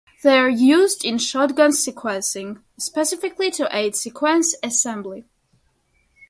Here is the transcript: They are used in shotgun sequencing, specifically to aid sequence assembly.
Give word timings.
They 0.23 0.35
are 0.39 0.49
used 0.49 1.05
in 1.05 1.19
shotgun 1.19 1.69
sequencing, 1.69 2.63
specifically 2.75 3.51
to 3.51 3.69
aid 3.71 3.95
sequence 3.95 4.55
assembly. 4.63 5.25